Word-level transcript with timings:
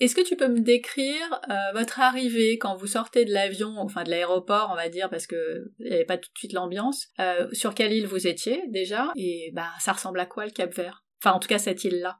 Est-ce 0.00 0.14
que 0.14 0.26
tu 0.26 0.36
peux 0.36 0.48
me 0.48 0.60
décrire 0.60 1.40
euh, 1.48 1.54
votre 1.72 2.00
arrivée 2.00 2.58
quand 2.58 2.76
vous 2.76 2.86
sortez 2.86 3.24
de 3.24 3.32
l'avion, 3.32 3.74
enfin 3.78 4.02
de 4.02 4.10
l'aéroport, 4.10 4.70
on 4.72 4.76
va 4.76 4.88
dire, 4.88 5.08
parce 5.08 5.26
que 5.26 5.72
il 5.78 5.86
n'y 5.86 5.94
avait 5.94 6.04
pas 6.04 6.18
tout 6.18 6.30
de 6.32 6.38
suite 6.38 6.52
l'ambiance. 6.52 7.08
Euh, 7.20 7.48
sur 7.52 7.74
quelle 7.74 7.92
île 7.92 8.06
vous 8.06 8.26
étiez 8.26 8.64
déjà 8.68 9.12
Et 9.16 9.52
bah, 9.54 9.68
ça 9.78 9.92
ressemble 9.92 10.18
à 10.18 10.26
quoi 10.26 10.46
le 10.46 10.50
Cap 10.50 10.74
Vert? 10.74 11.04
Enfin, 11.22 11.36
en 11.36 11.38
tout 11.38 11.48
cas 11.48 11.58
cette 11.58 11.84
île-là. 11.84 12.18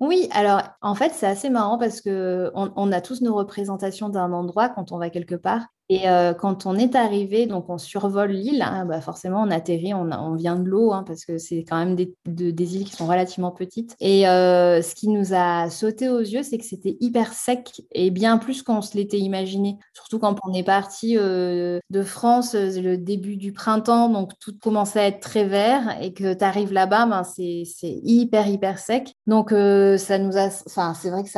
Oui, 0.00 0.28
alors 0.30 0.62
en 0.80 0.94
fait 0.94 1.10
c'est 1.10 1.26
assez 1.26 1.50
marrant 1.50 1.76
parce 1.76 2.00
que 2.00 2.52
on 2.54 2.92
a 2.92 3.00
tous 3.00 3.20
nos 3.20 3.34
représentations 3.34 4.08
d'un 4.08 4.32
endroit 4.32 4.68
quand 4.68 4.92
on 4.92 4.98
va 4.98 5.10
quelque 5.10 5.34
part. 5.34 5.66
Et 5.90 6.08
euh, 6.08 6.34
quand 6.34 6.66
on 6.66 6.76
est 6.76 6.94
arrivé, 6.94 7.46
donc 7.46 7.70
on 7.70 7.78
survole 7.78 8.32
l'île, 8.32 8.62
hein, 8.62 8.84
bah 8.84 9.00
forcément 9.00 9.42
on 9.42 9.50
atterrit, 9.50 9.94
on, 9.94 10.34
vient 10.34 10.56
de 10.56 10.68
l'eau, 10.68 10.92
hein, 10.92 11.02
parce 11.06 11.24
que 11.24 11.38
c'est 11.38 11.64
quand 11.64 11.78
même 11.78 11.96
des, 11.96 12.76
îles 12.76 12.84
qui 12.84 12.94
sont 12.94 13.06
relativement 13.06 13.50
petites. 13.50 13.96
Et 13.98 14.28
euh, 14.28 14.82
ce 14.82 14.94
qui 14.94 15.08
nous 15.08 15.32
a 15.32 15.70
sauté 15.70 16.10
aux 16.10 16.20
yeux, 16.20 16.42
c'est 16.42 16.58
que 16.58 16.64
c'était 16.64 16.98
hyper 17.00 17.32
sec 17.32 17.82
et 17.92 18.10
bien 18.10 18.36
plus 18.36 18.62
qu'on 18.62 18.82
se 18.82 18.96
l'était 18.96 19.18
imaginé. 19.18 19.78
Surtout 19.94 20.18
quand 20.18 20.36
on 20.46 20.52
est 20.52 20.62
parti 20.62 21.16
euh, 21.16 21.78
de 21.88 22.02
France 22.02 22.54
le 22.54 22.96
début 22.96 23.36
du 23.36 23.52
printemps, 23.52 24.10
donc 24.10 24.32
tout 24.40 24.52
commençait 24.60 25.00
à 25.00 25.06
être 25.06 25.20
très 25.20 25.44
vert 25.44 25.96
et 26.02 26.12
que 26.12 26.34
tu 26.34 26.44
arrives 26.44 26.72
là-bas, 26.72 27.06
ben, 27.06 27.24
c'est 27.24 27.64
hyper, 27.82 28.46
hyper 28.46 28.78
sec. 28.78 29.14
Donc 29.26 29.50
ça 29.50 30.18
nous 30.18 30.36
a, 30.36 30.48
enfin 30.66 30.92
c'est 30.92 31.08
vrai 31.08 31.22
que 31.22 31.30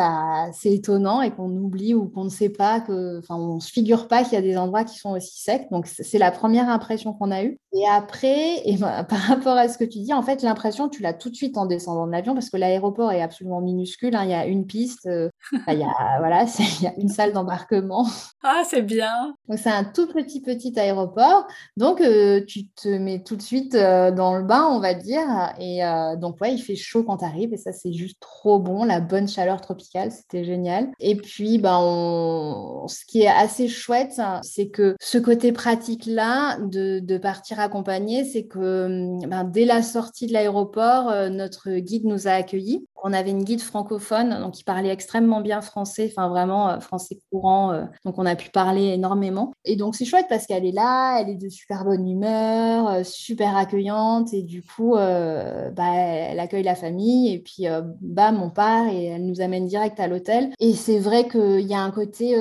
c'est 0.53 0.73
étonnant 0.73 1.23
et 1.23 1.31
qu'on 1.31 1.51
oublie 1.51 1.95
ou 1.95 2.09
qu'on 2.09 2.25
ne 2.25 2.31
sait 2.31 2.49
pas, 2.49 2.81
que, 2.81 3.19
enfin 3.19 3.37
on 3.37 3.61
se 3.61 3.71
figure 3.71 4.09
pas 4.09 4.25
qu'il 4.25 4.33
y 4.33 4.37
a 4.37 4.40
des 4.41 4.57
endroits 4.57 4.85
qui 4.85 4.99
sont 4.99 5.11
aussi 5.11 5.41
secs. 5.41 5.69
Donc, 5.71 5.87
c'est 5.87 6.19
la 6.19 6.31
première 6.31 6.69
impression 6.69 7.13
qu'on 7.13 7.31
a 7.31 7.45
eue. 7.45 7.59
Et 7.73 7.87
après, 7.87 8.69
et 8.69 8.77
ben, 8.77 9.05
par 9.09 9.19
rapport 9.21 9.57
à 9.57 9.69
ce 9.69 9.79
que 9.79 9.85
tu 9.85 10.01
dis, 10.01 10.13
en 10.13 10.23
fait, 10.23 10.43
l'impression, 10.43 10.89
tu 10.89 11.03
l'as 11.03 11.15
tout 11.15 11.31
de 11.31 11.37
suite 11.37 11.57
en 11.57 11.67
descendant 11.67 12.07
de 12.07 12.13
l'avion 12.13 12.35
parce 12.35 12.51
que 12.51 12.57
l'aéroport 12.57 13.13
est 13.13 13.23
absolument 13.23 13.61
minuscule. 13.61 14.15
Hein. 14.17 14.25
Il 14.25 14.31
y 14.31 14.35
a 14.35 14.47
une 14.47 14.67
piste, 14.67 15.07
euh, 15.07 15.29
il, 15.69 15.79
y 15.79 15.85
a, 15.85 16.19
voilà, 16.19 16.47
il 16.59 16.83
y 16.83 16.87
a 16.87 16.95
une 16.99 17.09
salle 17.09 17.33
d'embarquement. 17.33 18.07
Ah, 18.43 18.63
c'est 18.69 18.83
bien. 18.83 19.37
Donc, 19.49 19.59
c'est 19.59 19.71
un 19.71 19.85
tout 19.85 20.09
petit, 20.09 20.41
petit 20.41 20.79
aéroport. 20.79 21.47
Donc, 21.77 22.01
euh, 22.01 22.45
tu 22.47 22.67
te 22.69 22.89
mets 22.89 23.23
tout 23.23 23.37
de 23.37 23.43
suite 23.43 23.75
euh, 23.75 24.11
dans 24.11 24.37
le 24.37 24.43
bain, 24.43 24.67
on 24.71 24.81
va 24.81 24.95
dire. 24.95 25.53
Et 25.61 25.81
donc, 26.19 26.41
ouais, 26.41 26.55
il 26.55 26.59
fait 26.59 26.77
chaud 26.77 27.05
quand 27.05 27.19
tu 27.19 27.25
arrives. 27.25 27.53
Et 27.53 27.57
ça, 27.57 27.73
c'est 27.73 27.93
juste 27.93 28.19
trop 28.21 28.59
bon. 28.59 28.85
La 28.85 29.01
bonne 29.01 29.29
chaleur 29.29 29.61
tropicale, 29.61 30.11
c'était 30.11 30.45
génial. 30.45 30.89
Et 30.99 31.15
puis, 31.15 31.59
ben, 31.59 31.79
on... 31.81 32.89
ce 32.89 33.05
qui 33.05 33.23
est 33.23 33.29
assez 33.29 33.69
chouette, 33.69 34.21
c'est 34.43 34.69
que 34.69 34.97
ce 35.01 35.19
côté 35.19 35.53
pratique-là 35.53 36.59
de, 36.61 37.19
partir 37.19 37.60
accompagné, 37.61 38.25
c'est 38.25 38.47
que 38.47 39.27
ben, 39.27 39.45
dès 39.45 39.65
la 39.65 39.83
sortie 39.83 40.27
de 40.27 40.33
l'aéroport, 40.33 41.09
euh, 41.09 41.29
notre 41.29 41.71
guide 41.79 42.05
nous 42.05 42.29
a 42.29 42.33
accueillis. 42.33 42.87
On 43.03 43.13
avait 43.13 43.31
une 43.31 43.45
guide 43.45 43.61
francophone, 43.61 44.39
donc 44.41 44.53
qui 44.55 44.65
parlait 44.65 44.91
extrêmement 44.91 45.41
bien 45.41 45.61
français, 45.63 46.11
enfin 46.11 46.29
vraiment 46.29 46.69
euh, 46.69 46.81
français 46.81 47.19
courant, 47.31 47.73
euh, 47.73 47.85
donc 48.05 48.19
on 48.19 48.27
a 48.27 48.37
pu 48.37 48.51
parler 48.51 48.89
énormément. 48.89 49.53
Et 49.65 49.77
donc 49.77 49.95
c'est 49.95 50.05
chouette 50.05 50.27
parce 50.29 50.47
qu'elle 50.47 50.67
est 50.67 50.73
là, 50.73 51.21
elle 51.21 51.31
est 51.31 51.37
de 51.37 51.49
super 51.49 51.85
bonne 51.85 52.09
humeur, 52.09 53.05
super 53.07 53.57
accueillante, 53.57 54.35
et 54.35 54.43
du 54.43 54.63
coup, 54.63 54.95
bah, 54.95 55.95
elle 55.95 56.41
accueille 56.41 56.63
la 56.63 56.75
famille, 56.75 57.33
et 57.33 57.39
puis 57.39 57.67
bam, 58.01 58.43
on 58.43 58.51
part, 58.51 58.89
et 58.89 59.05
elle 59.07 59.27
nous 59.27 59.41
amène 59.41 59.67
direct 59.67 59.99
à 60.01 60.09
l'hôtel. 60.09 60.51
Et 60.59 60.75
c'est 60.75 60.99
vrai 60.99 61.29
qu'il 61.29 61.67
y 61.67 61.75
a 61.75 61.81
un 61.81 61.91
côté 61.91 62.37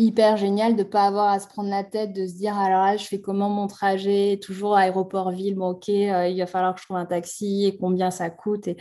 hyper 0.00 0.36
génial 0.36 0.74
de 0.76 0.82
ne 0.82 0.88
pas 0.88 1.04
avoir 1.04 1.30
à 1.30 1.38
se 1.38 1.46
prendre 1.46 1.68
la 1.68 1.84
tête, 1.84 2.12
de 2.12 2.26
se 2.26 2.34
dire 2.34 2.58
alors 2.58 2.84
là, 2.84 2.96
je 2.96 3.04
fais 3.04 3.20
comment 3.20 3.48
mon 3.48 3.66
trajet, 3.66 4.38
toujours 4.42 4.76
aéroport-ville, 4.76 5.54
bon, 5.54 5.70
ok, 5.70 5.88
euh, 5.88 6.28
il 6.28 6.38
va 6.38 6.46
falloir 6.46 6.74
que 6.74 6.80
je 6.80 6.86
trouve 6.86 6.96
un 6.96 7.06
taxi 7.06 7.66
et 7.66 7.76
combien 7.76 8.10
ça 8.10 8.30
coûte. 8.30 8.66
Et... 8.68 8.76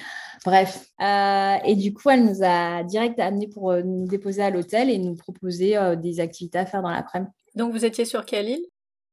Bref. 0.46 0.88
Euh, 1.02 1.56
et 1.66 1.76
du 1.76 1.94
coup, 1.94 2.10
elle 2.10 2.26
nous 2.26 2.44
a 2.44 2.84
direct 2.84 3.20
amené 3.20 3.48
pour 3.48 3.72
euh, 3.72 3.82
nous 3.84 4.08
déposer 4.08 4.42
à 4.42 4.50
l'hôtel 4.50 4.90
et 4.90 4.98
nous 4.98 5.16
proposer 5.16 5.76
des 5.98 6.20
activités 6.20 6.58
à 6.58 6.66
faire 6.66 6.82
dans 6.82 6.90
l'après-midi. 6.90 7.32
Donc, 7.56 7.74
vous 7.74 7.86
étiez 7.86 8.06
sur 8.06 8.26
quelle 8.26 8.50
île? 8.50 8.66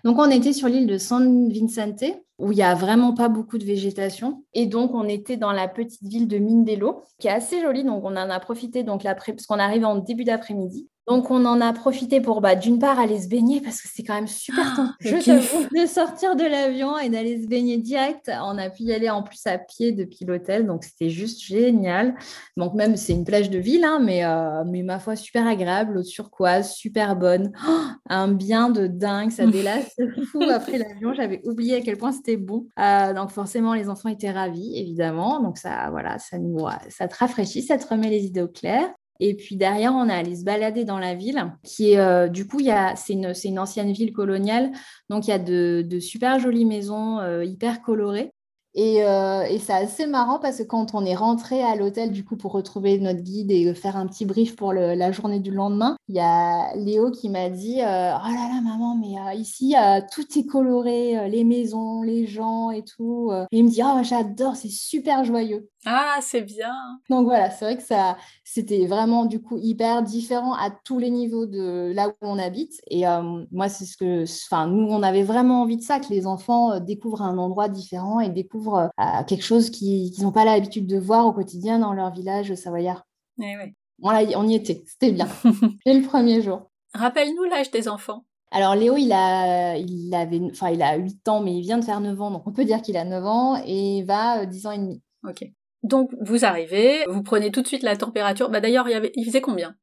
Donc, 0.04 0.18
on 0.18 0.30
était 0.30 0.52
sur 0.52 0.68
l'île 0.68 0.86
de 0.86 0.98
San 0.98 1.48
Vicente, 1.48 2.04
où 2.38 2.52
il 2.52 2.56
n'y 2.56 2.62
a 2.62 2.74
vraiment 2.74 3.14
pas 3.14 3.28
beaucoup 3.28 3.58
de 3.58 3.64
végétation. 3.64 4.44
Et 4.54 4.66
donc, 4.66 4.94
on 4.94 5.08
était 5.08 5.36
dans 5.36 5.52
la 5.52 5.66
petite 5.66 6.02
ville 6.02 6.28
de 6.28 6.38
Mindelo, 6.38 7.02
qui 7.18 7.26
est 7.26 7.32
assez 7.32 7.60
jolie. 7.60 7.82
Donc, 7.82 8.04
on 8.04 8.12
en 8.16 8.30
a 8.30 8.38
profité, 8.38 8.84
donc, 8.84 9.02
parce 9.02 9.46
qu'on 9.46 9.58
arrive 9.58 9.84
en 9.84 9.96
début 9.96 10.24
d'après-midi. 10.24 10.88
Donc, 11.06 11.30
on 11.30 11.44
en 11.44 11.60
a 11.60 11.72
profité 11.72 12.20
pour, 12.20 12.40
bah, 12.40 12.56
d'une 12.56 12.80
part, 12.80 12.98
aller 12.98 13.20
se 13.20 13.28
baigner 13.28 13.60
parce 13.60 13.80
que 13.80 13.88
c'est 13.92 14.02
quand 14.02 14.14
même 14.14 14.26
super 14.26 14.64
ah, 14.72 14.94
tentant 15.02 15.68
de 15.72 15.86
sortir 15.86 16.34
de 16.34 16.42
l'avion 16.42 16.98
et 16.98 17.08
d'aller 17.08 17.40
se 17.40 17.46
baigner 17.46 17.76
direct. 17.78 18.28
On 18.42 18.58
a 18.58 18.70
pu 18.70 18.84
y 18.84 18.92
aller 18.92 19.08
en 19.08 19.22
plus 19.22 19.46
à 19.46 19.56
pied 19.56 19.92
depuis 19.92 20.24
l'hôtel, 20.24 20.66
donc 20.66 20.82
c'était 20.82 21.08
juste 21.08 21.40
génial. 21.44 22.16
Donc, 22.56 22.74
même, 22.74 22.96
c'est 22.96 23.12
une 23.12 23.24
plage 23.24 23.50
de 23.50 23.58
ville, 23.58 23.84
hein, 23.84 24.00
mais, 24.02 24.24
euh, 24.24 24.64
mais 24.66 24.82
ma 24.82 24.98
foi, 24.98 25.14
super 25.14 25.46
agréable, 25.46 25.94
l'eau 25.94 26.02
turquoise, 26.02 26.72
super 26.72 27.14
bonne. 27.14 27.52
Oh, 27.68 27.80
un 28.08 28.28
bien 28.28 28.70
de 28.70 28.88
dingue, 28.88 29.30
ça 29.30 29.46
délasse 29.46 29.94
fou 30.32 30.42
après 30.42 30.78
l'avion. 30.78 31.14
J'avais 31.14 31.40
oublié 31.44 31.76
à 31.76 31.80
quel 31.82 31.98
point 31.98 32.10
c'était 32.10 32.36
beau. 32.36 32.66
Euh, 32.80 33.14
donc, 33.14 33.30
forcément, 33.30 33.74
les 33.74 33.88
enfants 33.88 34.08
étaient 34.08 34.32
ravis, 34.32 34.76
évidemment. 34.76 35.40
Donc, 35.40 35.58
ça, 35.58 35.88
voilà, 35.90 36.18
ça, 36.18 36.38
nous, 36.38 36.66
ça 36.88 37.06
te 37.06 37.16
rafraîchit, 37.16 37.62
ça 37.62 37.78
te 37.78 37.86
remet 37.86 38.10
les 38.10 38.24
idées 38.24 38.42
au 38.42 38.48
clair. 38.48 38.88
Et 39.20 39.34
puis 39.34 39.56
derrière, 39.56 39.92
on 39.94 40.08
est 40.08 40.14
allé 40.14 40.36
se 40.36 40.44
balader 40.44 40.84
dans 40.84 40.98
la 40.98 41.14
ville, 41.14 41.52
qui 41.62 41.92
est 41.92 41.98
euh, 41.98 42.28
du 42.28 42.46
coup, 42.46 42.60
c'est 42.96 43.12
une, 43.12 43.32
une, 43.44 43.58
ancienne 43.58 43.92
ville 43.92 44.12
coloniale, 44.12 44.72
donc 45.08 45.26
il 45.26 45.30
y 45.30 45.34
a 45.34 45.38
de, 45.38 45.82
de 45.86 46.00
super 46.00 46.38
jolies 46.38 46.64
maisons 46.64 47.20
euh, 47.20 47.44
hyper 47.44 47.82
colorées. 47.82 48.32
Euh, 48.76 49.42
et, 49.42 49.58
c'est 49.58 49.72
assez 49.72 50.06
marrant 50.06 50.38
parce 50.38 50.58
que 50.58 50.62
quand 50.62 50.94
on 50.94 51.04
est 51.04 51.14
rentré 51.14 51.62
à 51.62 51.76
l'hôtel, 51.76 52.12
du 52.12 52.24
coup, 52.24 52.36
pour 52.36 52.52
retrouver 52.52 52.98
notre 52.98 53.20
guide 53.20 53.50
et 53.50 53.74
faire 53.74 53.96
un 53.96 54.06
petit 54.06 54.24
brief 54.24 54.56
pour 54.56 54.72
la 54.72 55.12
journée 55.12 55.40
du 55.40 55.50
lendemain, 55.50 55.96
il 56.08 56.16
y 56.16 56.20
a 56.20 56.74
Léo 56.76 57.10
qui 57.10 57.28
m'a 57.28 57.48
dit 57.48 57.78
Oh 57.78 57.82
là 57.82 58.20
là, 58.22 58.60
maman, 58.62 58.96
mais 58.96 59.36
ici, 59.36 59.74
tout 60.12 60.26
est 60.38 60.46
coloré, 60.46 61.28
les 61.28 61.44
maisons, 61.44 62.02
les 62.02 62.26
gens 62.26 62.70
et 62.70 62.84
tout. 62.84 63.30
Et 63.50 63.58
il 63.58 63.64
me 63.64 63.70
dit 63.70 63.82
Oh, 63.84 64.02
j'adore, 64.02 64.56
c'est 64.56 64.70
super 64.70 65.24
joyeux. 65.24 65.68
Ah, 65.88 66.18
c'est 66.20 66.42
bien. 66.42 66.74
Donc 67.08 67.26
voilà, 67.26 67.48
c'est 67.48 67.64
vrai 67.64 67.76
que 67.76 67.82
ça, 67.82 68.16
c'était 68.42 68.86
vraiment 68.86 69.24
du 69.24 69.40
coup 69.40 69.56
hyper 69.56 70.02
différent 70.02 70.52
à 70.54 70.68
tous 70.70 70.98
les 70.98 71.10
niveaux 71.10 71.46
de 71.46 71.92
là 71.94 72.08
où 72.08 72.12
on 72.22 72.40
habite. 72.40 72.80
Et 72.88 73.06
euh, 73.06 73.44
moi, 73.52 73.68
c'est 73.68 73.84
ce 73.84 73.96
que, 73.96 74.24
enfin, 74.24 74.66
nous, 74.66 74.88
on 74.88 75.04
avait 75.04 75.22
vraiment 75.22 75.62
envie 75.62 75.76
de 75.76 75.82
ça, 75.82 76.00
que 76.00 76.08
les 76.10 76.26
enfants 76.26 76.72
euh, 76.72 76.80
découvrent 76.80 77.22
un 77.22 77.38
endroit 77.38 77.68
différent 77.68 78.18
et 78.18 78.30
découvrent 78.30 78.65
euh, 78.74 78.88
quelque 79.26 79.44
chose 79.44 79.70
qu'ils 79.70 80.20
n'ont 80.22 80.32
pas 80.32 80.44
l'habitude 80.44 80.86
de 80.86 80.98
voir 80.98 81.26
au 81.26 81.32
quotidien 81.32 81.78
dans 81.78 81.92
leur 81.92 82.12
village 82.12 82.54
savoyard. 82.54 83.06
Eh 83.40 83.56
oui. 83.56 83.74
On, 84.02 84.10
on 84.10 84.48
y 84.48 84.54
était, 84.54 84.82
c'était 84.86 85.12
bien. 85.12 85.28
Dès 85.86 85.94
le 85.94 86.02
premier 86.02 86.42
jour. 86.42 86.70
Rappelle-nous 86.94 87.44
l'âge 87.44 87.70
des 87.70 87.88
enfants. 87.88 88.24
Alors 88.50 88.74
Léo, 88.74 88.96
il 88.96 89.12
a, 89.12 89.76
il 89.76 90.14
avait, 90.14 90.40
enfin, 90.50 90.70
il 90.70 90.82
a 90.82 90.96
8 90.96 91.28
ans, 91.28 91.40
mais 91.40 91.54
il 91.56 91.62
vient 91.62 91.78
de 91.78 91.84
faire 91.84 92.00
9 92.00 92.20
ans, 92.20 92.30
donc 92.30 92.46
on 92.46 92.52
peut 92.52 92.64
dire 92.64 92.80
qu'il 92.80 92.96
a 92.96 93.04
9 93.04 93.24
ans 93.24 93.62
et 93.66 94.02
va 94.04 94.46
10 94.46 94.66
ans 94.66 94.70
et 94.70 94.78
demi. 94.78 95.02
Ok. 95.26 95.44
Donc 95.82 96.10
vous 96.20 96.44
arrivez, 96.44 97.04
vous 97.08 97.22
prenez 97.22 97.50
tout 97.50 97.62
de 97.62 97.66
suite 97.66 97.82
la 97.82 97.96
température. 97.96 98.50
Bah 98.50 98.60
d'ailleurs, 98.60 98.88
il, 98.88 98.92
y 98.92 98.94
avait... 98.94 99.12
il 99.14 99.24
faisait 99.24 99.40
combien? 99.40 99.74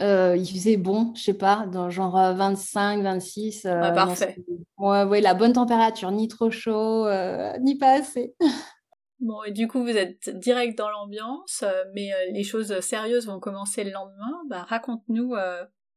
Euh, 0.00 0.36
il 0.36 0.46
faisait 0.46 0.76
bon, 0.76 1.12
je 1.14 1.22
sais 1.22 1.34
pas, 1.34 1.66
dans 1.66 1.90
genre 1.90 2.14
25, 2.14 3.02
26. 3.02 3.64
Euh, 3.64 3.80
ah, 3.82 3.92
parfait. 3.92 4.36
Ouais, 4.78 5.04
ouais, 5.04 5.20
la 5.20 5.34
bonne 5.34 5.52
température, 5.52 6.10
ni 6.10 6.28
trop 6.28 6.50
chaud, 6.50 7.06
euh, 7.06 7.52
ni 7.60 7.76
pas 7.76 7.98
assez. 7.98 8.34
Bon, 9.20 9.42
et 9.42 9.50
du 9.50 9.66
coup, 9.66 9.82
vous 9.82 9.96
êtes 9.96 10.30
direct 10.38 10.78
dans 10.78 10.88
l'ambiance, 10.90 11.64
mais 11.92 12.10
les 12.32 12.44
choses 12.44 12.78
sérieuses 12.78 13.26
vont 13.26 13.40
commencer 13.40 13.82
le 13.82 13.90
lendemain. 13.90 14.32
Bah, 14.48 14.64
raconte-nous 14.68 15.34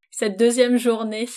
cette 0.10 0.40
deuxième 0.40 0.78
journée. 0.78 1.30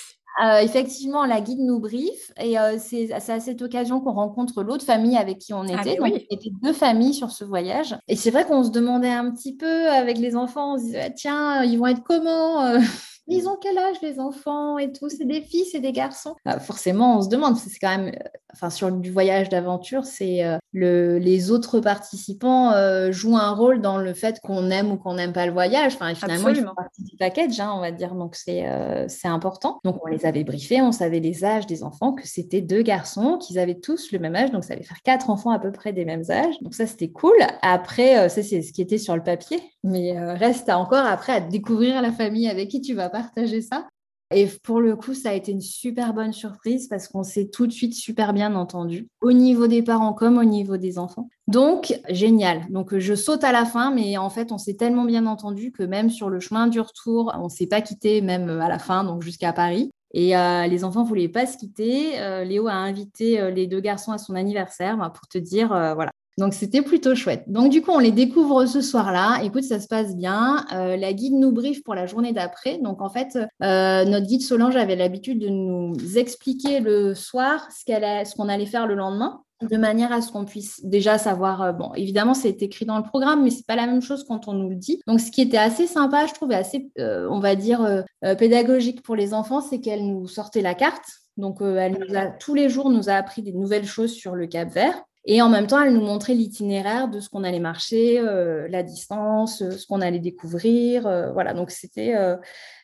Euh, 0.42 0.58
effectivement, 0.58 1.26
la 1.26 1.40
guide 1.40 1.60
nous 1.60 1.78
brief 1.78 2.32
et 2.40 2.58
euh, 2.58 2.76
c'est 2.78 3.12
à 3.12 3.20
cette 3.20 3.62
occasion 3.62 4.00
qu'on 4.00 4.12
rencontre 4.12 4.64
l'autre 4.64 4.84
famille 4.84 5.16
avec 5.16 5.38
qui 5.38 5.54
on 5.54 5.62
ah, 5.62 5.80
était. 5.80 5.96
Donc, 5.96 6.08
il 6.08 6.26
y 6.28 6.34
était 6.34 6.50
deux 6.50 6.72
familles 6.72 7.14
sur 7.14 7.30
ce 7.30 7.44
voyage. 7.44 7.96
Et 8.08 8.16
c'est 8.16 8.30
vrai 8.30 8.44
qu'on 8.44 8.64
se 8.64 8.70
demandait 8.70 9.12
un 9.12 9.30
petit 9.30 9.56
peu 9.56 9.88
avec 9.88 10.18
les 10.18 10.34
enfants, 10.34 10.74
on 10.74 10.78
se 10.78 10.84
disait, 10.84 11.12
tiens, 11.14 11.62
ils 11.62 11.78
vont 11.78 11.86
être 11.86 12.02
comment 12.02 12.64
euh 12.64 12.80
ils 13.26 13.48
ont 13.48 13.56
quel 13.60 13.78
âge 13.78 13.96
les 14.02 14.20
enfants 14.20 14.78
et 14.78 14.92
tout 14.92 15.08
C'est 15.08 15.24
des 15.24 15.40
filles, 15.40 15.64
c'est 15.64 15.80
des 15.80 15.92
garçons 15.92 16.34
bah, 16.44 16.58
Forcément, 16.60 17.18
on 17.18 17.22
se 17.22 17.28
demande, 17.28 17.56
c'est 17.56 17.78
quand 17.78 17.96
même, 17.96 18.12
enfin 18.54 18.70
sur 18.70 18.90
du 18.90 19.10
voyage 19.10 19.48
d'aventure, 19.48 20.04
c'est 20.04 20.44
euh, 20.44 20.58
le, 20.72 21.18
les 21.18 21.50
autres 21.50 21.80
participants 21.80 22.72
euh, 22.72 23.12
jouent 23.12 23.36
un 23.36 23.50
rôle 23.50 23.80
dans 23.80 23.98
le 23.98 24.14
fait 24.14 24.40
qu'on 24.40 24.70
aime 24.70 24.92
ou 24.92 24.96
qu'on 24.96 25.14
n'aime 25.14 25.32
pas 25.32 25.46
le 25.46 25.52
voyage. 25.52 25.94
Enfin, 25.94 26.14
finalement, 26.14 26.48
ils 26.48 26.56
font 26.56 26.74
partie 26.74 27.02
du 27.02 27.16
package, 27.16 27.60
hein, 27.60 27.72
on 27.74 27.80
va 27.80 27.90
dire, 27.90 28.14
donc 28.14 28.34
c'est 28.34 28.64
c'est 29.08 29.28
important. 29.28 29.80
Donc 29.84 30.04
on 30.04 30.08
les 30.08 30.26
avait 30.26 30.44
briefés, 30.44 30.80
on 30.80 30.92
savait 30.92 31.20
les 31.20 31.44
âges 31.44 31.66
des 31.66 31.82
enfants, 31.82 32.12
que 32.12 32.26
c'était 32.26 32.60
deux 32.60 32.82
garçons, 32.82 33.38
qu'ils 33.38 33.58
avaient 33.58 33.78
tous 33.78 34.12
le 34.12 34.18
même 34.18 34.36
âge, 34.36 34.50
donc 34.50 34.64
ça 34.64 34.74
allait 34.74 34.82
faire 34.82 35.02
quatre 35.02 35.30
enfants 35.30 35.50
à 35.50 35.58
peu 35.58 35.72
près 35.72 35.92
des 35.92 36.04
mêmes 36.04 36.24
âges. 36.30 36.54
Donc 36.62 36.74
ça, 36.74 36.86
c'était 36.86 37.10
cool. 37.10 37.36
Après, 37.62 38.28
ça 38.28 38.42
c'est 38.42 38.62
ce 38.62 38.72
qui 38.72 38.82
était 38.82 38.98
sur 38.98 39.16
le 39.16 39.22
papier, 39.22 39.60
mais 39.82 40.18
reste 40.34 40.70
encore 40.70 41.06
après 41.06 41.32
à 41.32 41.40
découvrir 41.40 42.00
la 42.02 42.12
famille 42.12 42.48
avec 42.48 42.68
qui 42.68 42.80
tu 42.80 42.94
vas 42.94 43.08
partager 43.08 43.60
ça. 43.60 43.86
Et 44.30 44.48
pour 44.62 44.80
le 44.80 44.96
coup, 44.96 45.14
ça 45.14 45.30
a 45.30 45.32
été 45.34 45.52
une 45.52 45.60
super 45.60 46.14
bonne 46.14 46.32
surprise 46.32 46.88
parce 46.88 47.08
qu'on 47.08 47.22
s'est 47.22 47.48
tout 47.48 47.66
de 47.66 47.72
suite 47.72 47.94
super 47.94 48.32
bien 48.32 48.54
entendu, 48.54 49.08
au 49.20 49.32
niveau 49.32 49.66
des 49.66 49.82
parents 49.82 50.12
comme 50.12 50.38
au 50.38 50.44
niveau 50.44 50.76
des 50.76 50.98
enfants. 50.98 51.28
Donc, 51.46 52.00
génial. 52.08 52.62
Donc, 52.70 52.96
je 52.96 53.14
saute 53.14 53.44
à 53.44 53.52
la 53.52 53.64
fin, 53.64 53.90
mais 53.90 54.16
en 54.16 54.30
fait, 54.30 54.50
on 54.50 54.58
s'est 54.58 54.74
tellement 54.74 55.04
bien 55.04 55.26
entendu 55.26 55.72
que 55.72 55.82
même 55.82 56.10
sur 56.10 56.30
le 56.30 56.40
chemin 56.40 56.66
du 56.66 56.80
retour, 56.80 57.32
on 57.38 57.44
ne 57.44 57.48
s'est 57.48 57.66
pas 57.66 57.80
quitté, 57.80 58.22
même 58.22 58.48
à 58.48 58.68
la 58.68 58.78
fin, 58.78 59.04
donc 59.04 59.22
jusqu'à 59.22 59.52
Paris. 59.52 59.90
Et 60.14 60.36
euh, 60.36 60.68
les 60.68 60.84
enfants 60.84 61.02
ne 61.02 61.08
voulaient 61.08 61.28
pas 61.28 61.44
se 61.44 61.58
quitter. 61.58 62.20
Euh, 62.20 62.44
Léo 62.44 62.68
a 62.68 62.74
invité 62.74 63.40
euh, 63.40 63.50
les 63.50 63.66
deux 63.66 63.80
garçons 63.80 64.12
à 64.12 64.18
son 64.18 64.36
anniversaire 64.36 64.96
pour 65.12 65.26
te 65.26 65.38
dire, 65.38 65.68
voilà, 65.68 66.12
donc, 66.36 66.52
c'était 66.52 66.82
plutôt 66.82 67.14
chouette. 67.14 67.44
Donc, 67.46 67.70
du 67.70 67.80
coup, 67.80 67.92
on 67.92 68.00
les 68.00 68.10
découvre 68.10 68.66
ce 68.66 68.80
soir-là. 68.80 69.40
Écoute, 69.44 69.62
ça 69.62 69.78
se 69.78 69.86
pace 69.86 70.16
bien. 70.16 70.66
Euh, 70.72 70.96
la 70.96 71.12
guide 71.12 71.34
nous 71.34 71.52
briefe 71.52 71.84
pour 71.84 71.94
la 71.94 72.06
journée 72.06 72.32
d'après. 72.32 72.78
Donc, 72.78 73.00
en 73.02 73.08
fait, 73.08 73.38
euh, 73.62 74.04
notre 74.04 74.26
guide 74.26 74.42
Solange 74.42 74.74
avait 74.74 74.96
l'habitude 74.96 75.38
de 75.38 75.48
nous 75.48 75.94
expliquer 76.18 76.80
le 76.80 77.14
soir 77.14 77.68
ce 77.70 78.34
qu'on 78.34 78.48
allait 78.48 78.66
faire 78.66 78.86
le 78.86 78.94
lendemain 78.94 79.42
de 79.62 79.76
manière 79.76 80.12
à 80.12 80.20
ce 80.20 80.30
qu'on 80.30 80.44
puisse 80.44 80.84
déjà 80.84 81.16
savoir, 81.16 81.62
euh, 81.62 81.72
bon, 81.72 81.94
évidemment, 81.94 82.34
c'est 82.34 82.62
écrit 82.62 82.84
dans 82.84 82.98
le 82.98 83.04
programme, 83.04 83.44
mais 83.44 83.50
c'est 83.50 83.64
pas 83.66 83.76
la 83.76 83.86
même 83.86 84.02
chose 84.02 84.24
quand 84.24 84.48
on 84.48 84.52
nous 84.52 84.68
le 84.68 84.76
dit. 84.76 85.00
Donc, 85.06 85.20
ce 85.20 85.30
qui 85.30 85.40
était 85.40 85.56
assez 85.56 85.86
sympa, 85.86 86.26
je 86.26 86.34
trouvais 86.34 86.56
assez, 86.56 86.90
on 86.98 87.38
va 87.38 87.54
dire, 87.54 88.02
pédagogique 88.38 89.02
pour 89.02 89.14
les 89.14 89.32
enfants, 89.32 89.60
c'est 89.60 89.80
qu'elle 89.80 90.04
nous 90.04 90.26
sortait 90.26 90.62
la 90.62 90.74
carte. 90.74 91.04
Donc, 91.36 91.58
elle 91.60 91.96
nous 91.98 92.16
a, 92.16 92.26
tous 92.26 92.54
les 92.54 92.68
jours, 92.68 92.90
nous 92.90 93.08
a 93.08 93.14
appris 93.14 93.42
des 93.42 93.52
nouvelles 93.52 93.86
choses 93.86 94.12
sur 94.12 94.34
le 94.34 94.48
Cap 94.48 94.68
Vert. 94.70 95.00
Et 95.26 95.40
en 95.40 95.48
même 95.48 95.66
temps, 95.66 95.82
elle 95.82 95.94
nous 95.94 96.02
montrait 96.04 96.34
l'itinéraire 96.34 97.08
de 97.08 97.18
ce 97.18 97.30
qu'on 97.30 97.44
allait 97.44 97.60
marcher, 97.60 98.18
euh, 98.20 98.68
la 98.68 98.82
distance, 98.82 99.62
euh, 99.62 99.70
ce 99.70 99.86
qu'on 99.86 100.02
allait 100.02 100.18
découvrir. 100.18 101.06
Euh, 101.06 101.32
voilà, 101.32 101.54
donc 101.54 101.70
c'était 101.70 102.14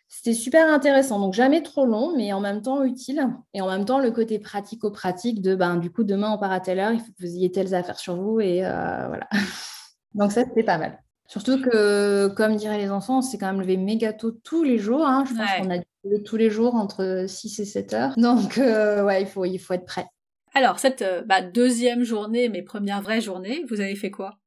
c'était 0.08 0.34
super 0.34 0.72
intéressant. 0.72 1.20
Donc 1.20 1.34
jamais 1.34 1.62
trop 1.62 1.84
long, 1.84 2.16
mais 2.16 2.32
en 2.32 2.40
même 2.40 2.62
temps 2.62 2.82
utile. 2.82 3.28
Et 3.54 3.60
en 3.60 3.68
même 3.68 3.84
temps, 3.84 4.00
le 4.00 4.10
côté 4.10 4.38
pratico-pratique 4.38 5.42
de, 5.42 5.54
ben, 5.54 5.76
du 5.76 5.90
coup, 5.90 6.02
demain 6.02 6.32
on 6.32 6.38
part 6.38 6.50
à 6.50 6.60
telle 6.60 6.80
heure, 6.80 6.92
il 6.92 7.00
faut 7.00 7.12
que 7.12 7.20
vous 7.20 7.36
ayez 7.36 7.52
telles 7.52 7.74
affaires 7.74 7.98
sur 7.98 8.16
vous. 8.16 8.40
Et 8.40 8.60
voilà. 8.60 9.28
donc 10.14 10.32
ça, 10.32 10.44
c'était 10.44 10.64
pas 10.64 10.78
mal. 10.78 10.98
Surtout 11.26 11.60
que, 11.62 12.26
comme 12.28 12.56
diraient 12.56 12.78
les 12.78 12.90
enfants, 12.90 13.18
on 13.18 13.22
s'est 13.22 13.38
quand 13.38 13.46
même 13.46 13.60
levé 13.60 13.76
méga 13.76 14.12
tôt 14.12 14.32
tous 14.32 14.64
les 14.64 14.78
jours. 14.78 15.06
Hein. 15.06 15.24
Je 15.28 15.34
pense 15.34 15.48
qu'on 15.60 15.70
a 15.70 15.78
dû 15.78 16.22
tous 16.24 16.36
les 16.36 16.50
jours 16.50 16.74
entre 16.74 17.26
6 17.28 17.60
et 17.60 17.64
7 17.64 17.92
heures. 17.92 18.14
Donc, 18.16 18.56
ouais, 18.56 19.22
il 19.22 19.28
faut, 19.28 19.44
il 19.44 19.58
faut 19.58 19.74
être 19.74 19.84
prêt. 19.84 20.06
Alors, 20.54 20.78
cette 20.78 21.02
euh, 21.02 21.22
bah, 21.22 21.42
deuxième 21.42 22.02
journée, 22.02 22.48
mes 22.48 22.62
premières 22.62 23.02
vraies 23.02 23.20
journées, 23.20 23.64
vous 23.68 23.80
avez 23.80 23.94
fait 23.94 24.10
quoi? 24.10 24.38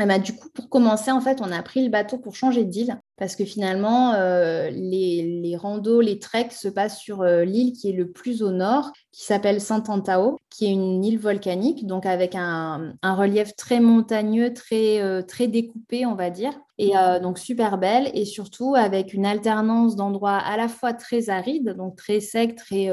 Eh 0.00 0.06
ben, 0.06 0.18
du 0.18 0.34
coup, 0.34 0.48
pour 0.50 0.68
commencer, 0.68 1.10
en 1.10 1.20
fait, 1.20 1.40
on 1.40 1.52
a 1.52 1.62
pris 1.62 1.84
le 1.84 1.90
bateau 1.90 2.18
pour 2.18 2.34
changer 2.34 2.64
d'île 2.64 2.98
parce 3.22 3.36
que 3.36 3.44
finalement, 3.44 4.14
euh, 4.14 4.68
les, 4.70 5.22
les, 5.22 5.54
randos, 5.54 6.00
les 6.00 6.18
treks 6.18 6.50
se 6.50 6.66
passent 6.66 6.98
sur 6.98 7.22
euh, 7.22 7.44
l'île 7.44 7.72
qui 7.72 7.88
est 7.88 7.92
le 7.92 8.10
plus 8.10 8.42
au 8.42 8.50
nord, 8.50 8.90
qui 9.12 9.22
s'appelle 9.22 9.60
Saint-Antao, 9.60 10.40
qui 10.50 10.66
est 10.66 10.72
une 10.72 11.04
île 11.04 11.20
volcanique, 11.20 11.86
donc 11.86 12.04
avec 12.04 12.34
un, 12.34 12.96
relief 13.00 13.54
très 13.54 13.78
montagneux, 13.78 14.52
très, 14.52 15.00
euh, 15.00 15.22
très 15.22 15.46
découpé, 15.46 16.04
on 16.04 16.16
va 16.16 16.30
dire, 16.30 16.50
et 16.78 16.94
donc 17.22 17.38
super 17.38 17.78
belle, 17.78 18.10
et 18.12 18.24
surtout 18.24 18.74
avec 18.74 19.14
une 19.14 19.24
alternance 19.24 19.94
d'endroits 19.94 20.38
à 20.38 20.56
la 20.56 20.66
fois 20.66 20.92
très 20.92 21.30
arides, 21.30 21.76
donc 21.76 21.94
très 21.94 22.18
secs, 22.18 22.56
très 22.56 22.90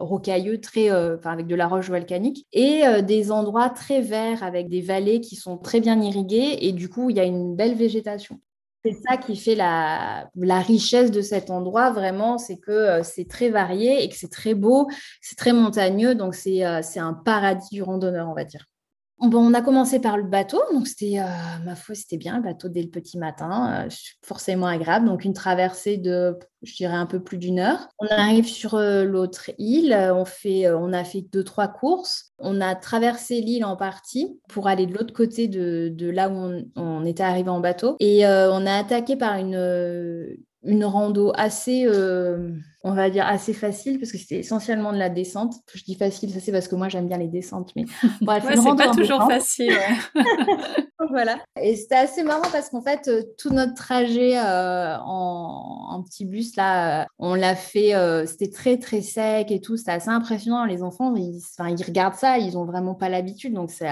rocailleux, 0.00 0.62
très, 0.62 0.88
avec 0.88 1.46
de 1.46 1.54
la 1.54 1.66
roche 1.66 1.90
volcanique, 1.90 2.46
et 2.54 2.84
des 3.02 3.30
endroits 3.30 3.68
très 3.68 4.00
verts 4.00 4.42
avec 4.42 4.70
des 4.70 4.80
vallées 4.80 5.20
qui 5.20 5.36
sont 5.36 5.58
très 5.58 5.80
bien 5.80 6.00
irriguées, 6.00 6.56
et 6.62 6.72
du 6.72 6.88
coup, 6.88 7.10
il 7.10 7.16
y 7.18 7.20
a 7.20 7.24
une 7.24 7.54
belle 7.54 7.74
végétation. 7.74 8.40
C'est 8.84 8.96
ça 9.08 9.16
qui 9.16 9.36
fait 9.36 9.56
la, 9.56 10.30
richesse 10.36 11.10
de 11.10 11.20
cet 11.20 11.50
endroit, 11.50 11.90
vraiment, 11.90 12.38
c'est 12.38 12.58
que 12.58 12.70
euh, 12.70 13.02
c'est 13.02 13.26
très 13.28 13.50
varié 13.50 14.04
et 14.04 14.08
que 14.08 14.14
c'est 14.16 14.30
très 14.30 14.54
beau, 14.54 14.88
c'est 15.20 15.36
très 15.36 15.52
montagneux, 15.52 16.14
donc 16.14 16.34
c'est 16.34 16.64
euh, 16.64 16.80
un 16.96 17.14
paradis 17.14 17.68
du 17.72 17.82
randonneur, 17.82 18.28
on 18.28 18.34
va 18.34 18.44
dire. 18.44 18.64
On 19.20 19.52
a 19.52 19.62
commencé 19.62 19.98
par 19.98 20.16
le 20.16 20.22
bateau, 20.22 20.60
donc 20.72 20.86
c'était, 20.86 21.18
euh, 21.18 21.64
ma 21.64 21.74
foi, 21.74 21.96
c'était 21.96 22.16
bien, 22.16 22.36
le 22.36 22.42
bateau 22.42 22.68
dès 22.68 22.82
le 22.82 22.88
petit 22.88 23.18
matin, 23.18 23.86
euh, 23.86 23.90
forcément 24.22 24.66
agréable. 24.66 25.06
Donc 25.06 25.24
une 25.24 25.32
traversée 25.32 25.96
de, 25.96 26.38
je 26.62 26.74
dirais, 26.76 26.94
un 26.94 27.06
peu 27.06 27.20
plus 27.20 27.36
d'une 27.36 27.58
heure. 27.58 27.88
On 27.98 28.06
arrive 28.06 28.46
sur 28.46 28.74
euh, 28.74 29.02
l'autre 29.02 29.50
île, 29.58 29.92
on, 30.14 30.24
fait, 30.24 30.70
on 30.70 30.92
a 30.92 31.02
fait 31.02 31.22
deux, 31.32 31.42
trois 31.42 31.66
courses. 31.66 32.32
On 32.38 32.60
a 32.60 32.76
traversé 32.76 33.40
l'île 33.40 33.64
en 33.64 33.76
partie 33.76 34.38
pour 34.48 34.68
aller 34.68 34.86
de 34.86 34.94
l'autre 34.94 35.12
côté 35.12 35.48
de, 35.48 35.90
de, 35.92 36.08
là 36.08 36.28
où 36.28 36.34
on, 36.34 36.64
on, 36.76 37.04
était 37.04 37.24
arrivé 37.24 37.50
en 37.50 37.58
bateau. 37.58 37.96
Et 37.98 38.24
on 38.24 38.66
a 38.66 38.72
attaqué 38.72 39.16
par 39.16 39.34
une, 39.34 39.56
une 40.68 40.84
rando 40.84 41.32
assez, 41.34 41.86
euh, 41.86 42.50
on 42.84 42.92
va 42.92 43.08
dire, 43.08 43.26
assez 43.26 43.54
facile, 43.54 43.98
parce 43.98 44.12
que 44.12 44.18
c'était 44.18 44.40
essentiellement 44.40 44.92
de 44.92 44.98
la 44.98 45.08
descente. 45.08 45.54
Je 45.74 45.82
dis 45.82 45.94
facile, 45.94 46.30
ça 46.30 46.40
c'est 46.40 46.52
parce 46.52 46.68
que 46.68 46.74
moi 46.76 46.90
j'aime 46.90 47.08
bien 47.08 47.16
les 47.16 47.26
descentes, 47.26 47.72
mais 47.74 47.86
bref, 48.20 48.44
c'est 48.46 48.76
pas 48.76 48.90
toujours 48.90 49.26
facile. 49.26 49.72
voilà. 51.10 51.38
Et 51.60 51.74
c'était 51.74 51.96
assez 51.96 52.22
marrant 52.22 52.50
parce 52.52 52.68
qu'en 52.68 52.82
fait, 52.82 53.08
euh, 53.08 53.22
tout 53.38 53.48
notre 53.48 53.74
trajet 53.74 54.38
euh, 54.38 54.96
en, 54.98 56.02
petit 56.04 56.26
bus, 56.26 56.54
là, 56.56 57.08
on 57.18 57.34
l'a 57.34 57.56
fait, 57.56 57.94
c'était 58.26 58.50
très 58.50 58.78
très 58.78 59.00
sec 59.00 59.50
et 59.50 59.60
tout, 59.60 59.76
c'était 59.76 59.92
assez 59.92 60.10
impressionnant. 60.10 60.64
Les 60.64 60.82
enfants, 60.82 61.14
ils, 61.16 61.40
ils 61.58 61.84
regardent 61.84 62.14
ça, 62.14 62.38
ils 62.38 62.56
ont 62.56 62.64
vraiment 62.64 62.94
pas 62.94 63.08
l'habitude, 63.08 63.54
donc 63.54 63.70
c'est 63.70 63.88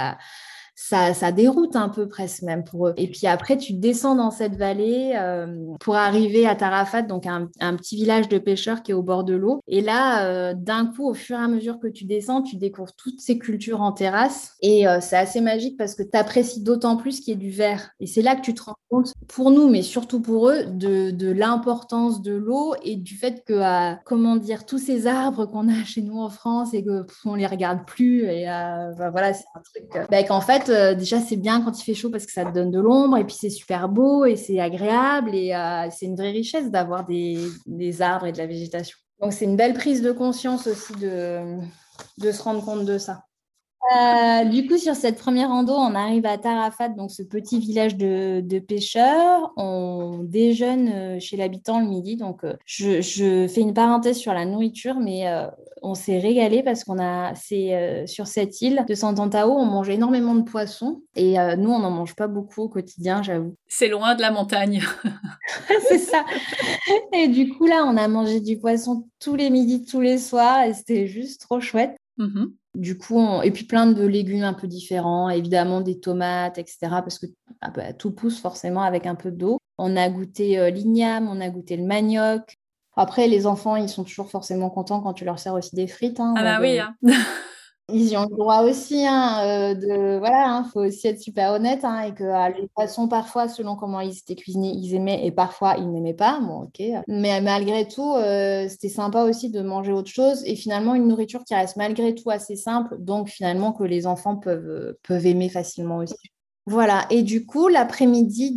ça, 0.76 1.32
déroute 1.32 1.74
un 1.74 1.88
peu 1.88 2.06
presque 2.06 2.42
même 2.42 2.62
pour 2.62 2.88
eux. 2.88 2.94
Et 2.98 3.08
puis 3.08 3.26
après, 3.26 3.56
tu 3.56 3.72
descends 3.72 4.14
dans 4.14 4.30
cette 4.30 4.56
vallée 4.56 5.14
euh, 5.16 5.74
pour 5.80 5.96
arriver 5.96 6.46
à 6.46 6.54
Tarafat, 6.54 7.02
donc 7.02 7.26
un, 7.26 7.48
petit 7.76 7.96
village 7.96 8.28
de 8.28 8.38
pêcheurs 8.38 8.82
qui 8.82 8.92
est 8.92 8.94
au 8.94 9.02
bord 9.02 9.24
de 9.24 9.34
l'eau. 9.34 9.60
Et 9.66 9.80
là, 9.80 10.26
euh, 10.26 10.54
d'un 10.54 10.86
coup, 10.86 11.08
au 11.08 11.14
fur 11.14 11.38
et 11.38 11.42
à 11.42 11.48
mesure 11.48 11.80
que 11.80 11.88
tu 11.88 12.04
descends, 12.04 12.42
tu 12.42 12.56
découvres 12.56 12.94
toutes 12.94 13.20
ces 13.20 13.38
cultures 13.38 13.80
en 13.80 13.92
terrasse. 13.92 14.54
Et 14.60 14.86
euh, 14.86 14.98
c'est 15.00 15.16
assez 15.16 15.40
magique 15.40 15.78
parce 15.78 15.94
que 15.94 16.02
tu 16.02 16.16
apprécies 16.16 16.62
d'autant 16.62 16.96
plus 16.96 17.20
qu'il 17.20 17.32
y 17.32 17.32
ait 17.32 17.40
du 17.40 17.50
vert. 17.50 17.90
Et 17.98 18.06
c'est 18.06 18.22
là 18.22 18.36
que 18.36 18.42
tu 18.42 18.54
te 18.54 18.62
rends 18.62 18.76
compte, 18.90 19.12
pour 19.28 19.50
nous, 19.50 19.68
mais 19.68 19.82
surtout 19.82 20.20
pour 20.20 20.50
eux, 20.50 20.64
de, 20.66 21.32
l'importance 21.32 22.22
de 22.22 22.34
l'eau 22.34 22.74
et 22.82 22.96
du 22.96 23.16
fait 23.16 23.42
que, 23.44 23.94
comment 24.04 24.36
dire, 24.36 24.64
tous 24.66 24.78
ces 24.78 25.06
arbres 25.06 25.46
qu'on 25.46 25.68
a 25.68 25.84
chez 25.84 26.02
nous 26.02 26.18
en 26.18 26.28
France 26.28 26.72
et 26.74 26.84
que 26.84 27.04
on 27.24 27.34
les 27.34 27.46
regarde 27.46 27.80
plus. 27.86 28.24
Et 28.24 28.44
bah, 28.46 29.10
voilà, 29.10 29.32
c'est 29.32 29.44
un 29.54 29.60
truc 29.60 30.08
bah, 30.10 30.22
qu'en 30.22 30.40
fait, 30.40 30.65
euh, 30.68 30.94
déjà, 30.94 31.20
c'est 31.20 31.36
bien 31.36 31.62
quand 31.62 31.78
il 31.78 31.84
fait 31.84 31.94
chaud 31.94 32.10
parce 32.10 32.26
que 32.26 32.32
ça 32.32 32.44
te 32.44 32.52
donne 32.52 32.70
de 32.70 32.80
l'ombre 32.80 33.16
et 33.16 33.24
puis 33.24 33.36
c'est 33.38 33.50
super 33.50 33.88
beau 33.88 34.24
et 34.24 34.36
c'est 34.36 34.60
agréable 34.60 35.34
et 35.34 35.54
euh, 35.54 35.88
c'est 35.90 36.06
une 36.06 36.16
vraie 36.16 36.30
richesse 36.30 36.70
d'avoir 36.70 37.04
des, 37.04 37.38
arbres 38.00 38.26
et 38.26 38.32
de 38.32 38.38
la 38.38 38.46
végétation. 38.46 38.96
Donc, 39.20 39.32
c'est 39.32 39.44
une 39.44 39.56
belle 39.56 39.74
prise 39.74 40.02
de 40.02 40.12
conscience 40.12 40.66
aussi 40.66 40.92
de, 40.94 41.58
de 42.18 42.32
se 42.32 42.42
rendre 42.42 42.64
compte 42.64 42.84
de 42.84 42.98
ça. 42.98 43.25
Euh, 43.94 44.44
du 44.44 44.66
coup, 44.66 44.78
sur 44.78 44.94
cette 44.94 45.18
première 45.18 45.48
rando, 45.48 45.72
on 45.72 45.94
arrive 45.94 46.26
à 46.26 46.38
Tarafat, 46.38 46.88
donc 46.90 47.10
ce 47.10 47.22
petit 47.22 47.58
village 47.58 47.96
de, 47.96 48.58
pêcheurs. 48.58 49.52
On 49.56 50.20
déjeune 50.22 51.20
chez 51.20 51.36
l'habitant 51.36 51.80
le 51.80 51.86
midi. 51.86 52.16
Donc, 52.16 52.42
je, 52.64 53.46
fais 53.48 53.60
une 53.60 53.74
parenthèse 53.74 54.16
sur 54.16 54.32
la 54.32 54.44
nourriture, 54.44 54.96
mais 54.98 55.26
on 55.82 55.94
s'est 55.94 56.18
régalé 56.18 56.62
parce 56.62 56.84
qu'on 56.84 56.98
a, 56.98 57.34
c'est 57.34 57.74
euh, 57.74 58.06
sur 58.06 58.26
cette 58.26 58.60
île 58.60 58.84
de 58.88 58.94
Sant'Antao, 58.94 59.52
on 59.52 59.66
mange 59.66 59.88
énormément 59.88 60.34
de 60.34 60.42
poissons 60.42 61.02
et 61.14 61.38
euh, 61.38 61.56
nous, 61.56 61.70
on 61.70 61.78
n'en 61.78 61.90
mange 61.90 62.16
pas 62.16 62.26
beaucoup 62.26 62.62
au 62.62 62.68
quotidien, 62.68 63.22
j'avoue. 63.22 63.54
C'est 63.68 63.88
loin 63.88 64.14
de 64.14 64.20
la 64.20 64.30
montagne. 64.30 64.82
c'est 65.88 65.98
ça. 65.98 66.24
Et 67.12 67.28
du 67.28 67.50
coup, 67.50 67.66
là, 67.66 67.84
on 67.86 67.96
a 67.96 68.08
mangé 68.08 68.40
du 68.40 68.58
poisson 68.58 69.06
tous 69.20 69.36
les 69.36 69.50
midis, 69.50 69.84
tous 69.84 70.00
les 70.00 70.18
soirs 70.18 70.64
et 70.64 70.74
c'était 70.74 71.06
juste 71.06 71.42
trop 71.42 71.60
chouette. 71.60 71.95
Mm-hmm. 72.18 72.52
Du 72.74 72.98
coup, 72.98 73.42
et 73.42 73.50
puis 73.50 73.64
plein 73.64 73.86
de 73.86 74.04
légumes 74.04 74.44
un 74.44 74.52
peu 74.52 74.66
différents, 74.66 75.28
évidemment 75.30 75.80
des 75.80 75.98
tomates, 75.98 76.58
etc. 76.58 76.78
Parce 76.90 77.18
que 77.18 77.26
ah 77.60 77.70
bah, 77.70 77.92
tout 77.92 78.10
pousse 78.10 78.40
forcément 78.40 78.82
avec 78.82 79.06
un 79.06 79.14
peu 79.14 79.30
d'eau. 79.30 79.58
On 79.78 79.96
a 79.96 80.08
goûté 80.08 80.58
euh, 80.58 80.70
l'igname, 80.70 81.28
on 81.28 81.40
a 81.40 81.48
goûté 81.48 81.76
le 81.76 81.84
manioc, 81.84 82.58
après, 82.96 83.28
les 83.28 83.46
enfants, 83.46 83.76
ils 83.76 83.90
sont 83.90 84.04
toujours 84.04 84.30
forcément 84.30 84.70
contents 84.70 85.02
quand 85.02 85.12
tu 85.12 85.26
leur 85.26 85.38
sers 85.38 85.52
aussi 85.52 85.76
des 85.76 85.86
frites. 85.86 86.18
Hein, 86.18 86.34
ah 86.36 86.42
bah 86.42 86.58
oui. 86.60 86.78
Hein. 86.78 86.96
ils 87.92 88.08
y 88.08 88.16
ont 88.16 88.26
le 88.28 88.36
droit 88.36 88.62
aussi. 88.62 89.06
Hein, 89.06 89.40
euh, 89.44 89.74
de, 89.74 90.18
voilà, 90.18 90.62
il 90.64 90.70
faut 90.70 90.80
aussi 90.80 91.06
être 91.08 91.20
super 91.20 91.52
honnête. 91.52 91.84
et 91.84 92.14
que 92.14 92.24
ah, 92.24 92.50
les 92.50 92.66
poissons, 92.68 93.08
parfois, 93.08 93.48
selon 93.48 93.76
comment 93.76 94.00
ils 94.00 94.18
étaient 94.18 94.34
cuisinés, 94.34 94.72
ils 94.74 94.94
aimaient 94.94 95.24
et 95.26 95.30
parfois, 95.30 95.76
ils 95.78 95.90
n'aimaient 95.90 96.14
pas. 96.14 96.40
Bon, 96.40 96.62
ok. 96.64 96.82
Mais 97.08 97.40
malgré 97.40 97.86
tout, 97.86 98.14
euh, 98.16 98.68
c'était 98.68 98.88
sympa 98.88 99.22
aussi 99.22 99.50
de 99.50 99.60
manger 99.62 99.92
autre 99.92 100.10
chose. 100.10 100.42
Et 100.46 100.56
finalement, 100.56 100.94
une 100.94 101.08
nourriture 101.08 101.44
qui 101.44 101.54
reste 101.54 101.76
malgré 101.76 102.14
tout 102.14 102.30
assez 102.30 102.56
simple. 102.56 102.96
Donc, 102.98 103.28
finalement, 103.28 103.72
que 103.72 103.84
les 103.84 104.06
enfants 104.06 104.36
peuvent, 104.36 104.96
peuvent 105.02 105.26
aimer 105.26 105.48
facilement 105.48 105.98
aussi. 105.98 106.16
Voilà, 106.68 107.06
et 107.10 107.22
du 107.22 107.46
coup, 107.46 107.68
l'après-midi, 107.68 108.56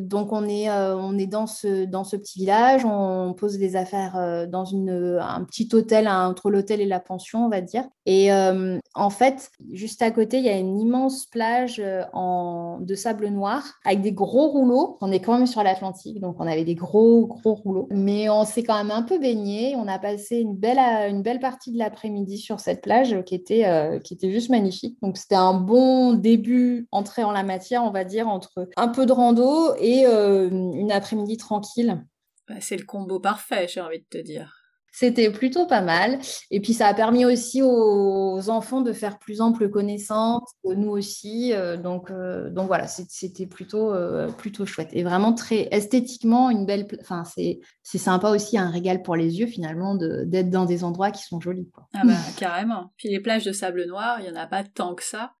donc 0.00 0.32
on 0.32 0.48
est, 0.48 0.68
euh, 0.68 0.96
on 0.96 1.16
est 1.16 1.28
dans, 1.28 1.46
ce, 1.46 1.84
dans 1.84 2.02
ce 2.02 2.16
petit 2.16 2.40
village, 2.40 2.84
on 2.84 3.34
pose 3.38 3.56
les 3.56 3.76
affaires 3.76 4.16
euh, 4.16 4.46
dans 4.46 4.64
une, 4.64 5.20
un 5.22 5.44
petit 5.44 5.68
hôtel, 5.72 6.08
entre 6.08 6.50
l'hôtel 6.50 6.80
et 6.80 6.86
la 6.86 6.98
pension, 6.98 7.46
on 7.46 7.48
va 7.48 7.60
dire. 7.60 7.84
Et 8.04 8.32
euh, 8.32 8.78
en 8.96 9.10
fait, 9.10 9.52
juste 9.70 10.02
à 10.02 10.10
côté, 10.10 10.38
il 10.38 10.44
y 10.44 10.48
a 10.48 10.58
une 10.58 10.80
immense 10.80 11.26
plage 11.26 11.80
en... 12.12 12.78
de 12.80 12.94
sable 12.96 13.28
noir 13.28 13.62
avec 13.84 14.00
des 14.00 14.12
gros 14.12 14.48
rouleaux. 14.48 14.98
On 15.00 15.12
est 15.12 15.20
quand 15.20 15.38
même 15.38 15.46
sur 15.46 15.62
l'Atlantique, 15.62 16.20
donc 16.20 16.36
on 16.40 16.48
avait 16.48 16.64
des 16.64 16.74
gros, 16.74 17.28
gros 17.28 17.54
rouleaux. 17.54 17.86
Mais 17.92 18.28
on 18.28 18.44
s'est 18.44 18.64
quand 18.64 18.76
même 18.76 18.90
un 18.90 19.02
peu 19.02 19.20
baigné. 19.20 19.76
On 19.76 19.86
a 19.86 20.00
passé 20.00 20.38
une 20.38 20.56
belle, 20.56 20.78
une 20.78 21.22
belle 21.22 21.38
partie 21.38 21.70
de 21.70 21.78
l'après-midi 21.78 22.38
sur 22.38 22.58
cette 22.58 22.82
plage 22.82 23.22
qui 23.24 23.36
était, 23.36 24.00
qui 24.02 24.14
était 24.14 24.32
juste 24.32 24.50
magnifique. 24.50 24.98
Donc 25.00 25.16
c'était 25.16 25.36
un 25.36 25.54
bon 25.54 26.12
début, 26.12 26.88
entrée 26.90 27.22
en 27.22 27.35
la 27.36 27.42
matière, 27.42 27.84
on 27.84 27.90
va 27.90 28.04
dire, 28.04 28.28
entre 28.28 28.68
un 28.76 28.88
peu 28.88 29.06
de 29.06 29.12
rando 29.12 29.74
et 29.78 30.06
euh, 30.06 30.48
une 30.50 30.92
après-midi 30.92 31.36
tranquille. 31.36 32.04
Bah, 32.48 32.56
c'est 32.60 32.76
le 32.76 32.84
combo 32.84 33.20
parfait, 33.20 33.66
j'ai 33.68 33.80
envie 33.80 33.98
de 33.98 34.06
te 34.08 34.18
dire. 34.18 34.52
C'était 34.92 35.30
plutôt 35.30 35.66
pas 35.66 35.82
mal. 35.82 36.18
Et 36.50 36.58
puis, 36.60 36.72
ça 36.72 36.86
a 36.86 36.94
permis 36.94 37.26
aussi 37.26 37.60
aux 37.62 38.48
enfants 38.48 38.80
de 38.80 38.94
faire 38.94 39.18
plus 39.18 39.42
ample 39.42 39.68
connaissance, 39.68 40.48
nous 40.64 40.88
aussi. 40.88 41.52
Euh, 41.52 41.76
donc, 41.76 42.10
euh, 42.10 42.48
donc 42.48 42.66
voilà, 42.68 42.86
c'était 42.86 43.44
plutôt, 43.44 43.92
plutôt 44.38 44.64
chouette. 44.64 44.88
Et 44.92 45.02
vraiment 45.02 45.34
très 45.34 45.68
esthétiquement, 45.70 46.48
une 46.48 46.64
belle. 46.64 46.86
Enfin, 47.02 47.24
c'est 47.24 47.98
sympa 47.98 48.30
aussi, 48.30 48.56
un 48.56 48.70
régal 48.70 49.02
pour 49.02 49.16
les 49.16 49.38
yeux 49.38 49.46
finalement 49.46 49.96
d'être 49.96 50.48
dans 50.48 50.64
des 50.64 50.82
endroits 50.82 51.10
qui 51.10 51.24
sont 51.24 51.40
jolis. 51.40 51.68
Quoi. 51.70 51.86
Ah 51.92 52.02
bah, 52.06 52.14
carrément. 52.38 52.94
Puis 52.96 53.10
les 53.10 53.20
plages 53.20 53.44
de 53.44 53.52
sable 53.52 53.84
noir, 53.84 54.20
il 54.20 54.22
n'y 54.22 54.30
en 54.30 54.40
a 54.40 54.46
pas 54.46 54.64
tant 54.64 54.94
que 54.94 55.04
ça. 55.04 55.32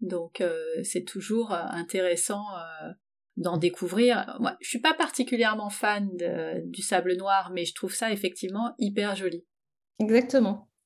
Donc 0.00 0.40
euh, 0.40 0.82
c'est 0.82 1.04
toujours 1.04 1.52
euh, 1.52 1.62
intéressant 1.70 2.44
euh, 2.56 2.90
d'en 3.36 3.56
découvrir. 3.56 4.36
Moi, 4.40 4.56
je 4.60 4.68
suis 4.68 4.80
pas 4.80 4.94
particulièrement 4.94 5.70
fan 5.70 6.10
du 6.64 6.82
sable 6.82 7.16
noir, 7.16 7.50
mais 7.52 7.64
je 7.64 7.74
trouve 7.74 7.94
ça 7.94 8.12
effectivement 8.12 8.74
hyper 8.78 9.14
joli. 9.16 9.44
Exactement. 9.98 10.69